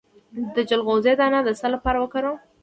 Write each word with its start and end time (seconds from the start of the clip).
د 0.55 0.57
چلغوزي 0.69 1.13
دانه 1.19 1.39
د 1.43 1.49
څه 1.59 1.67
لپاره 1.73 1.97
وکاروم؟ 1.99 2.37